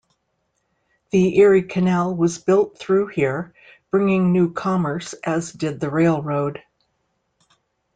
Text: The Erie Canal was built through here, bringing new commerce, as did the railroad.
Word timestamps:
The 1.11 1.37
Erie 1.37 1.61
Canal 1.61 2.15
was 2.15 2.39
built 2.39 2.79
through 2.79 3.09
here, 3.09 3.53
bringing 3.91 4.31
new 4.33 4.51
commerce, 4.51 5.13
as 5.23 5.51
did 5.53 5.79
the 5.79 5.91
railroad. 5.91 6.63